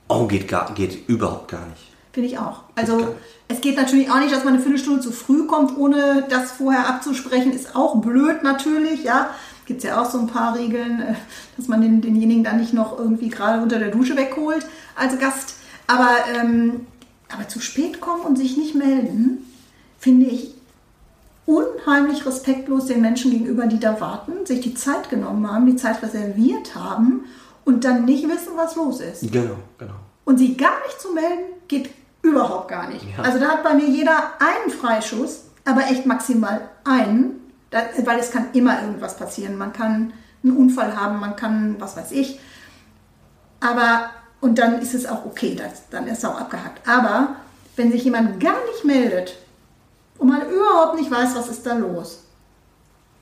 [0.09, 1.83] Oh, geht, gar, geht überhaupt gar nicht.
[2.13, 2.61] finde ich auch.
[2.77, 3.15] Also
[3.49, 6.89] es geht natürlich auch nicht, dass man eine Viertelstunde zu früh kommt, ohne das vorher
[6.89, 9.31] abzusprechen, ist auch blöd natürlich, ja.
[9.67, 11.15] Gibt es ja auch so ein paar Regeln, äh,
[11.57, 15.57] dass man den, denjenigen dann nicht noch irgendwie gerade unter der Dusche wegholt als Gast.
[15.87, 16.87] Aber, ähm,
[17.33, 19.45] aber zu spät kommen und sich nicht melden,
[19.99, 20.55] finde ich
[21.47, 26.03] unheimlich respektlos den Menschen gegenüber, die da warten, sich die Zeit genommen haben, die Zeit
[26.03, 27.25] reserviert haben
[27.65, 29.33] und dann nicht wissen, was los ist.
[29.33, 29.95] Genau, genau.
[30.25, 31.91] Und sie gar nicht zu melden, geht
[32.23, 33.05] überhaupt gar nicht.
[33.17, 33.23] Ja.
[33.23, 37.36] Also da hat bei mir jeder einen Freischuss, aber echt maximal einen,
[37.71, 39.57] da, weil es kann immer irgendwas passieren.
[39.57, 42.39] Man kann einen Unfall haben, man kann, was weiß ich.
[43.61, 46.87] Aber, und dann ist es auch okay, das, dann ist es auch abgehakt.
[46.89, 47.37] Aber
[47.77, 49.37] wenn sich jemand gar nicht meldet
[50.19, 52.23] und man überhaupt nicht weiß, was ist da los,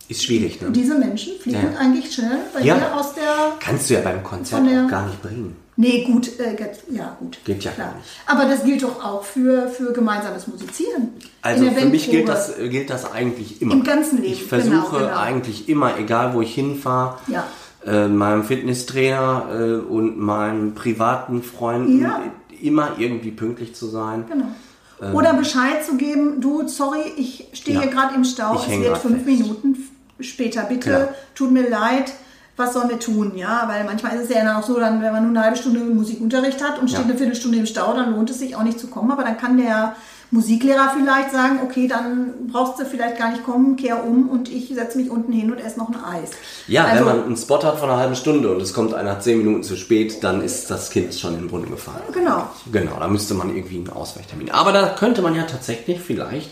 [0.09, 0.71] Ist schwierig, ne?
[0.71, 1.79] diese Menschen fliegen Ja.
[1.81, 2.77] eigentlich schnell bei Ja.
[2.77, 5.57] dir aus der Kannst du ja beim Konzert auch gar nicht bringen.
[5.77, 6.57] Nee, gut, äh,
[6.91, 7.39] ja, gut.
[7.45, 7.89] Geht ja klar.
[7.89, 8.07] gar nicht.
[8.27, 11.09] Aber das gilt doch auch für, für gemeinsames Musizieren.
[11.43, 13.73] Also für mich gilt das, gilt das eigentlich immer.
[13.73, 15.17] Im ganzen Leben, Ich versuche genau, genau.
[15.19, 17.45] eigentlich immer, egal wo ich hinfahre, Ja.
[17.85, 22.21] äh, meinem Fitnesstrainer äh, und meinen privaten Freunden Ja.
[22.63, 24.25] immer irgendwie pünktlich zu sein.
[24.29, 25.13] Genau.
[25.13, 27.83] Oder Bescheid zu geben, du, sorry, ich stehe Ähm.
[27.83, 27.89] Ja.
[27.89, 29.27] hier gerade im Stau, Ich es wird fünf fest.
[29.27, 29.77] Minuten
[30.21, 32.13] später, bitte, tut mir leid,
[32.57, 35.13] was sollen wir tun, ja, weil manchmal ist es ja dann auch so, dann, wenn
[35.13, 37.09] man nur eine halbe Stunde Musikunterricht hat und steht Ja.
[37.09, 39.57] eine Viertelstunde im Stau, dann lohnt es sich auch nicht zu kommen, aber dann kann
[39.57, 39.97] der
[40.31, 44.69] Musiklehrer vielleicht sagen, okay, dann brauchst du vielleicht gar nicht kommen, kehr um und ich
[44.75, 46.31] setze mich unten hin und esse noch ein Eis.
[46.67, 49.21] Ja, also, wenn man einen Spot hat von einer halben Stunde und es kommt einer
[49.21, 52.03] zehn Minuten zu spät, dann ist das Kind schon in den Brunnen gefallen.
[52.13, 52.49] Genau.
[52.73, 54.51] Genau, da müsste man irgendwie einen Ausweichtermin.
[54.51, 56.51] Aber da könnte man ja tatsächlich vielleicht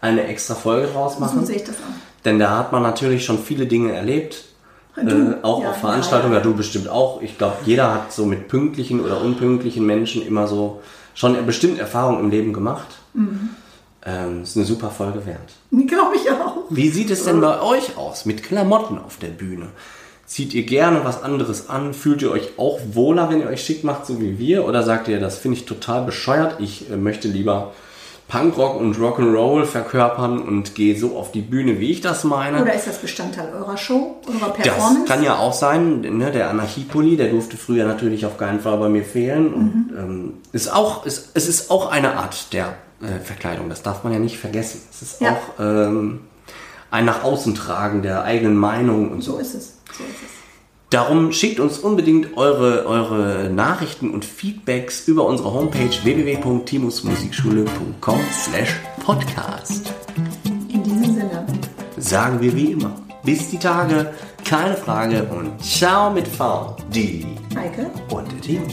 [0.00, 1.40] eine extra Folge draus machen.
[1.40, 2.24] So sehe ich das auch.
[2.24, 4.44] Denn da hat man natürlich schon viele Dinge erlebt.
[5.06, 7.22] Äh, auch Ja, auf Veranstaltungen, ja, ja, du bestimmt auch.
[7.22, 10.80] Ich glaube, jeder hat so mit pünktlichen oder unpünktlichen Menschen immer so
[11.14, 12.86] schon bestimmt Erfahrungen im Leben gemacht.
[13.14, 13.50] Mhm.
[14.06, 15.88] Ähm, ist eine super Folge wert.
[15.88, 16.56] Glaube ich auch.
[16.70, 19.66] Wie sieht es denn bei euch aus mit Klamotten auf der Bühne?
[20.26, 21.94] Zieht ihr gerne was anderes an?
[21.94, 24.66] Fühlt ihr euch auch wohler, wenn ihr euch schick macht, so wie wir?
[24.66, 27.72] Oder sagt ihr, das finde ich total bescheuert, ich äh, möchte lieber
[28.28, 32.60] Punkrock und Rock'n'Roll verkörpern und gehe so auf die Bühne, wie ich das meine.
[32.60, 35.04] Oder ist das Bestandteil eurer Show, eurer Das Performance?
[35.06, 36.02] kann ja auch sein.
[36.02, 36.30] Ne?
[36.30, 39.52] Der Anarchiepulli, der durfte früher natürlich auf keinen Fall bei mir fehlen.
[39.54, 43.70] Und, ähm, ist auch, ist, es ist auch eine Art der äh, Verkleidung.
[43.70, 44.82] Das darf man ja nicht vergessen.
[44.90, 45.30] Es ist Ja.
[45.32, 46.20] auch ähm,
[46.90, 49.32] ein nach außen tragen der eigenen Meinung und so.
[49.32, 49.78] so ist es.
[49.96, 50.30] So ist es.
[50.90, 58.74] Darum schickt uns unbedingt eure, eure Nachrichten und Feedbacks über unsere Homepage www.timusmusikschule.com slash
[59.04, 59.92] podcast.
[60.72, 61.44] In diesem Sinne.
[61.98, 62.94] Sagen wir wie immer.
[63.22, 64.14] Bis die Tage,
[64.46, 68.64] keine Frage und ciao mit V, die Heike, und der Timo.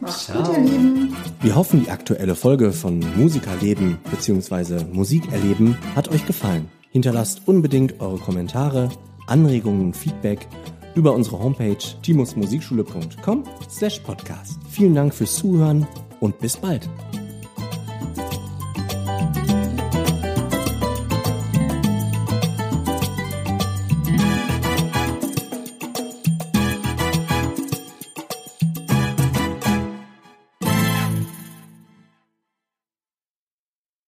[0.00, 0.42] macht's Ciao.
[0.42, 1.14] gut, ihr Lieben.
[1.42, 4.84] Wir hoffen, die aktuelle Folge von Musikerleben bzw.
[4.90, 6.70] Musikerleben hat euch gefallen.
[6.88, 8.88] Hinterlasst unbedingt eure Kommentare,
[9.26, 10.48] Anregungen und Feedback
[10.94, 14.58] über unsere Homepage timusmusikschule.com slash podcast.
[14.70, 15.86] Vielen Dank fürs Zuhören
[16.20, 16.88] und bis bald.